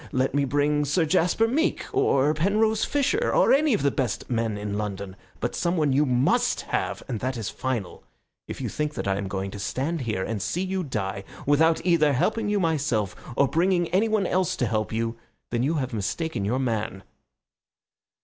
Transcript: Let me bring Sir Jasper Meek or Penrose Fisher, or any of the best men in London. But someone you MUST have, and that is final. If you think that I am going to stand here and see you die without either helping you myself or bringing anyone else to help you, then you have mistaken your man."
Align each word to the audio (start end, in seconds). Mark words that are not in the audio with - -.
Let 0.11 0.33
me 0.33 0.45
bring 0.45 0.83
Sir 0.85 1.05
Jasper 1.05 1.47
Meek 1.47 1.85
or 1.93 2.33
Penrose 2.33 2.83
Fisher, 2.85 3.31
or 3.31 3.53
any 3.53 3.75
of 3.75 3.83
the 3.83 3.91
best 3.91 4.27
men 4.31 4.57
in 4.57 4.75
London. 4.75 5.15
But 5.39 5.53
someone 5.53 5.93
you 5.93 6.07
MUST 6.07 6.61
have, 6.61 7.03
and 7.07 7.19
that 7.19 7.37
is 7.37 7.51
final. 7.51 8.03
If 8.47 8.61
you 8.61 8.67
think 8.67 8.95
that 8.95 9.07
I 9.07 9.17
am 9.17 9.27
going 9.27 9.51
to 9.51 9.59
stand 9.59 10.01
here 10.01 10.23
and 10.23 10.41
see 10.41 10.63
you 10.63 10.83
die 10.83 11.23
without 11.45 11.85
either 11.85 12.13
helping 12.13 12.49
you 12.49 12.59
myself 12.59 13.15
or 13.37 13.47
bringing 13.47 13.89
anyone 13.89 14.25
else 14.25 14.55
to 14.55 14.65
help 14.65 14.91
you, 14.91 15.17
then 15.51 15.61
you 15.61 15.75
have 15.75 15.93
mistaken 15.93 16.45
your 16.45 16.57
man." 16.57 17.03